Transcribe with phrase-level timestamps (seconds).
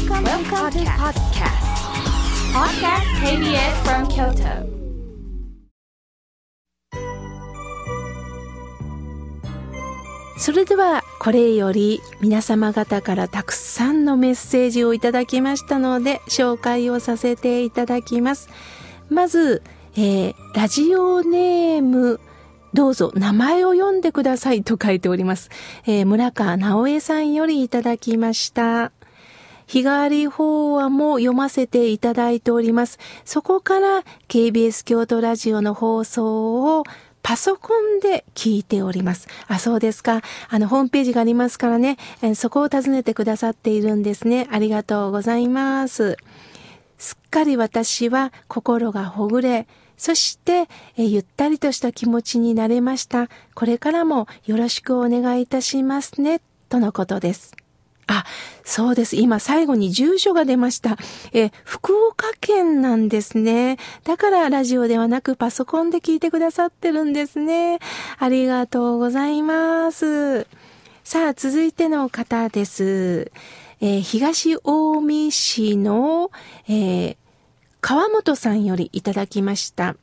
[0.00, 1.66] Welcome, Welcome to podcast.
[2.54, 4.66] Podcast KBS from Kyoto.
[10.38, 18.48] それではこれより皆様方からたくさんのメッセージをいただきましたので紹介をさせていただきます。
[19.10, 19.62] まず、
[19.96, 22.20] えー、ラジオネーム
[22.72, 25.50] どうぞ名前を読んでくださいと書いております。
[25.86, 28.92] えー、村川直江さんよりいただきました。
[29.70, 32.98] 日替わり法話も読ませていただいております。
[33.24, 36.82] そこから KBS 京都ラジオの放送を
[37.22, 39.28] パソコンで聞いております。
[39.46, 40.22] あ、そうですか。
[40.48, 44.48] あの、ホームページがありますからね、えそこを訪ねてくださっているんですね。
[44.50, 46.16] ありがとうございます。
[46.98, 53.28] すっかり私は心がほぐれ、そして、えゆったりとした気持ちになれました。
[53.54, 56.40] これからもよろしくお願いいたしますね。
[56.68, 57.59] とのことです。
[58.10, 58.24] あ、
[58.64, 59.14] そうです。
[59.14, 60.98] 今最後に住所が出ました。
[61.32, 63.78] え、福岡県なんですね。
[64.02, 67.78] だからラジオではなくパソコンで聞いてくださってるんですね。
[68.18, 70.48] ありがとうございます。
[71.04, 73.30] さあ、続いての方です。
[73.80, 76.32] えー、東近江市の、
[76.68, 77.16] えー、
[77.80, 79.94] 川本さんよりいただきました。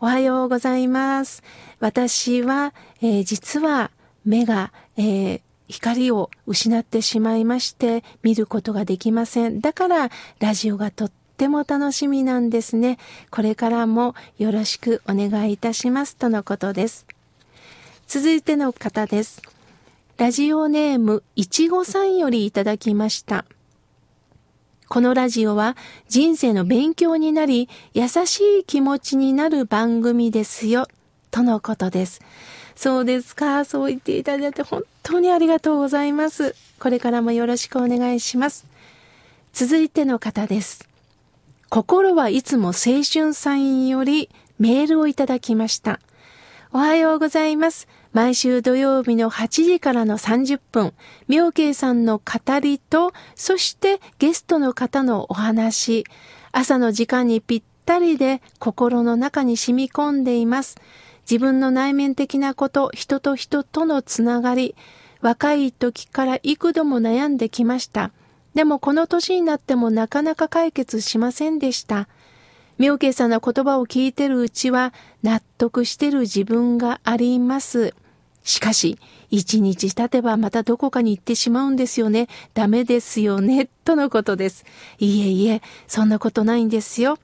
[0.00, 1.42] おはようございます。
[1.80, 3.90] 私は、えー、実は
[4.24, 5.40] 目が、えー、
[5.72, 9.60] 光を失ってしまいまして見ることができません。
[9.60, 12.98] だからラジオがとっても楽しみなんですね。
[13.30, 17.06] これからもよろしくお願いいたしますとのことです。
[18.06, 19.40] 続いての方です。
[20.18, 23.46] ラジオネームいちごさんよりいただきました。
[24.88, 25.74] このラジオは
[26.08, 30.86] 人生の勉強になり、優しい気持ちになる番組ですよ、
[31.30, 32.20] とのことです。
[32.74, 33.64] そうですか。
[33.64, 36.54] そう言っていただいて本当にありがとうございます。
[36.78, 38.66] これからもよろしくお願いします。
[39.52, 40.88] 続いての方です。
[41.68, 46.00] 心はいつも青春さんよりメールをいただきました。
[46.72, 47.86] おはようございます。
[48.12, 50.92] 毎週土曜日の8時からの30分、
[51.28, 56.04] 妙慶さんの語りと、そしてゲストの方のお話、
[56.50, 60.76] 朝の時間にぴったりで心の中に染み込んでいます。
[61.30, 64.74] 自分の内面的なこと、人と人とのつながり、
[65.20, 68.10] 若い時から幾度も悩んできました。
[68.54, 72.08] でもこの年になってもなかなか解決しませんでした。
[72.78, 77.94] 妙慶さんの言葉を聞いてるうちは納得してる自分があります。
[78.42, 78.98] しかし、
[79.30, 82.28] 一日経てばまたどこかに行ってしまうんですよね。
[82.54, 83.68] ダメですよね。
[83.84, 84.64] とのことです。
[84.98, 87.18] いえいえ、そんなことないんですよ。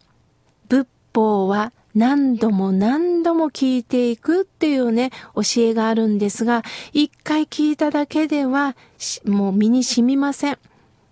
[0.68, 6.62] 仏法は何度も何度も聞いていくっていうね、教えがあるんですが、
[6.92, 8.76] 一回聞いただけでは、
[9.24, 10.58] もう身に染みません。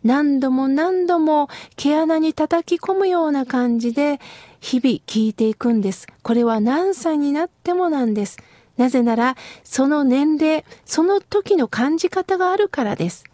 [0.05, 4.21] 何度も何度も毛穴に叩き込むような感じで、
[4.61, 6.07] 日々聞いていくんです。
[6.23, 8.39] これは何歳になってもなんです。
[8.77, 13.25] なぜなら、その年齢、その時の感じ方があるからです。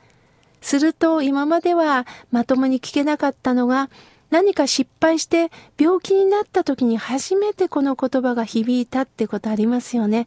[0.61, 3.91] すると、今まではまともに聞けなかったのが、
[4.33, 10.27] 何か失敗して病気になった時に初めてこの言葉が響いたってことありますよね。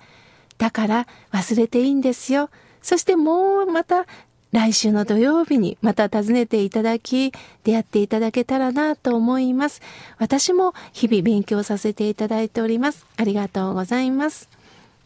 [0.59, 2.51] だから忘れていいんですよ。
[2.83, 4.05] そしてもうまた
[4.51, 7.33] 来週の土曜日にまた訪ねていただき、
[7.63, 9.81] 出会っていただけたらなと思います。
[10.19, 13.07] 私も日々勉強させていただいております。
[13.17, 14.47] ありがとうございます。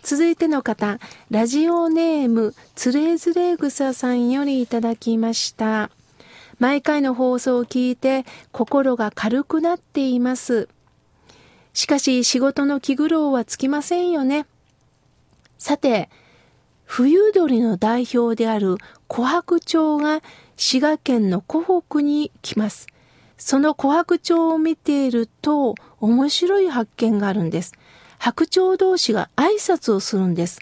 [0.03, 0.99] 続いての方、
[1.31, 5.89] ラジオネーム、つれづれ草さんよりいただきました。
[6.59, 10.69] 毎回の放送を聞いて心が軽くなっています。
[11.73, 14.45] しかし仕事の気苦労はつきませんよね。
[15.57, 16.09] さて、
[16.83, 18.75] 冬鳥の代表である
[19.07, 20.21] 琥珀鳥が
[20.57, 22.87] 滋賀県の湖北に来ます。
[23.37, 27.73] その琥珀鳥を見ていると面白い発見があるんです。
[28.17, 30.59] 白鳥同士が挨拶をするんです。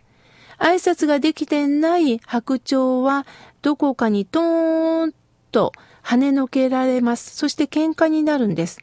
[0.59, 3.25] 挨拶ができてない白鳥は
[3.61, 5.13] どこかにトーン
[5.51, 7.35] と跳ねのけられます。
[7.35, 8.79] そして喧嘩になるんです。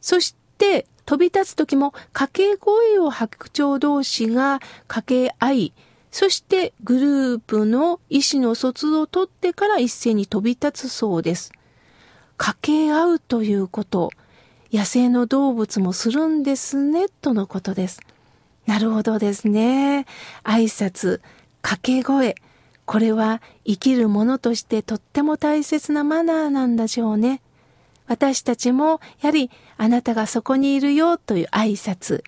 [0.00, 5.72] そして飛び立つ時も掛け声を白鳥同士が掛け合い、
[6.10, 11.52] そしてグループの意思の疎通を取ってから一斉に飛び立つそうです。
[12.36, 14.10] 掛け合うということ、
[14.72, 18.00] 野生の動物もするんですね、とのことです。
[18.66, 20.06] なるほどですね。
[20.44, 21.20] 挨拶、
[21.62, 22.36] 掛け声、
[22.88, 27.42] これは生きるものとしてとっても大切なマナーなんでしょうね。
[28.06, 32.22] 私たちも、やはり、あなたがそこにいるよという挨拶。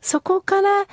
[0.00, 0.86] そこから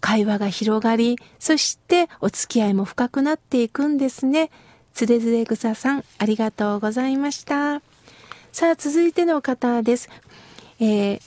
[0.00, 4.52] 会話が広がり、そしてお付き合いも深くなっていくんですね。
[4.92, 7.82] つれづれ草さん、ありがとうございました。
[8.52, 10.08] さあ、続いての方です。
[10.78, 11.20] えー、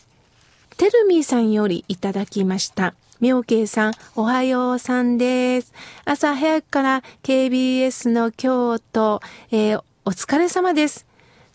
[0.78, 2.94] てるみーさんよりいただきました。
[3.20, 5.74] 妙慶さん、おはようさんです。
[6.06, 9.22] 朝早くから KBS の京都、
[9.52, 11.08] えー、お疲れ様です。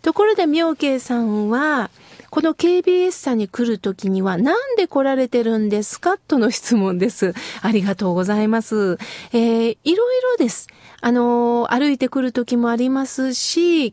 [0.02, 1.90] ところで妙慶さんは、
[2.30, 6.18] この KBS さんに来るときにはなんで来られてるんですか？
[6.18, 7.34] との質問です。
[7.60, 8.98] ありがとうございます。
[9.32, 10.66] えー、いろいろです。
[11.02, 13.92] あの、歩いてくるときもありますし、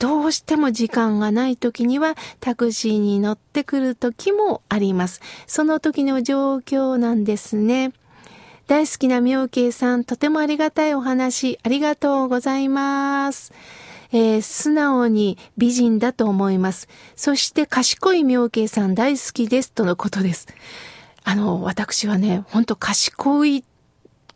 [0.00, 5.20] どうしても時間がない時にはタクシーに乗ってくる時もあります。
[5.46, 7.92] その時の状況なんですね。
[8.66, 13.52] 大好きな妙慶さん、とてもありがたいお話、ありがとうございます。
[14.10, 16.88] えー、素直に美人だと思います。
[17.14, 20.48] そして賢い妙慶さん大好きですとのことです。
[21.22, 23.64] あの、私はね、ほんと賢い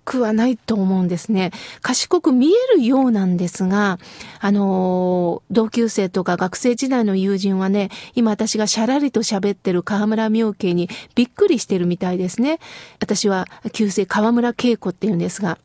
[0.04, 1.52] くはないと思うんですね。
[1.81, 3.99] 賢く見えるようなんですが、
[4.40, 12.58] あの、同級生とか学生時代の友人はね、今私がしゃらりと喋ってる河村明慶にびっくりしてるみたいですね。
[13.00, 15.58] 私は旧姓河村恵子って言うんですが、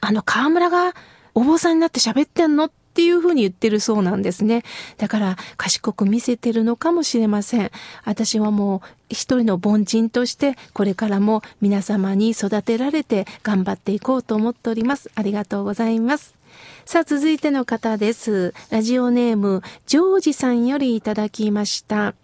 [0.00, 0.94] あの河村が
[1.34, 4.62] お坊さんになって喋ってんのってっていうふうに言ってるそうなんですね。
[4.98, 7.72] だから賢く見せてるのかもしれません。
[8.04, 15.10] 私はもう一人の凡人としてこれからも皆様に育てられて頑張っていこうと思っております。
[15.16, 16.36] ありがとうございます。
[16.84, 18.54] さあ続いての方です。
[18.70, 22.14] ラジオネームジョージさんよりいただきました。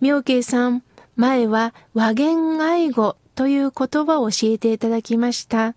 [0.00, 0.82] 妙慶さん、
[1.16, 5.74] 前は和言愛語という言葉を教えていただきました。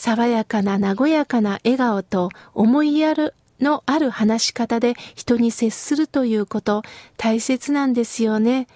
[0.00, 6.80] 爽やかな和やかな笑顔と思いやるのある話し方で人に接するということ
[7.18, 8.66] 大切なんですよね。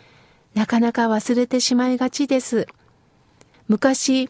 [0.53, 2.67] なかなか忘れてしまいがちです。
[3.69, 4.29] 昔、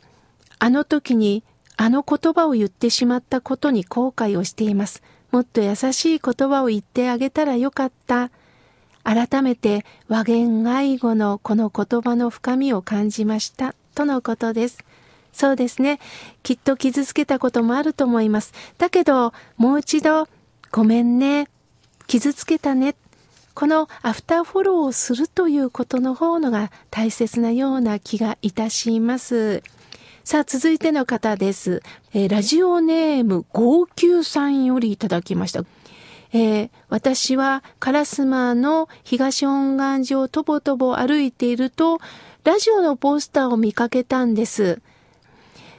[0.60, 1.42] あの時に
[1.76, 5.02] あの言葉を言ってしまったことに後悔をしています。
[5.32, 8.30] もっと優しい言葉を言ってあげたらよかった。
[9.02, 13.74] 改めて和言愛語のこの言葉の深みを感じました。
[13.96, 14.78] とのことです。
[15.34, 15.98] そうですね。
[16.44, 18.52] きっと傷つけたこともあると思います。
[18.78, 20.28] だけど、もう一度、
[20.70, 21.48] ごめんね。
[22.06, 22.94] 傷つけたね。
[23.54, 29.62] このアフターフォローをするということの方のが大切なような気がいたします。
[30.22, 31.82] さあ、続いての方です。
[32.12, 35.64] えー、ラジオネーム号泣さんよりいただきました。
[36.32, 41.98] えー、私は烏丸の東恩願寺をとぼとぼ歩いていると、
[42.44, 44.80] ラジオのポスターを見かけたんです。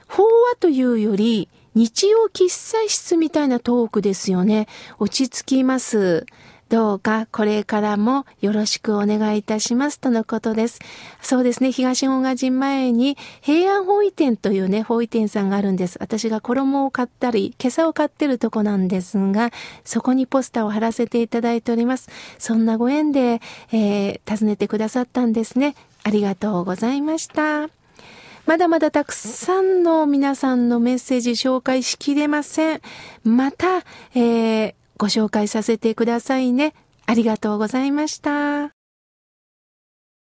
[0.08, 4.68] 法話というより、日曜喫茶室みたいなトークですよね。
[4.98, 6.26] 落ち着きます。
[6.70, 10.80] どうかこれからもよろしくお願いいたしますとのことです。
[11.22, 15.98] そうですね、東大賀人前に平安法医店というね、法医店さんがあるんです。
[16.00, 19.52] 私が衣を買ったり、今朝を買ってるとこなんですが、
[19.84, 22.10] そこにポスターを貼らせていただいております。
[22.40, 23.42] そんなご縁で、
[23.72, 25.76] えー、訪ねてくださったんですね。
[26.04, 27.85] ありがとうございました。
[28.46, 32.82] まだまだたくさんの皆さんのメッセージ紹介しきれません。
[33.24, 33.80] また、
[34.14, 36.74] えー、ご紹介させてくださいね。
[37.08, 38.75] ありがとうございました。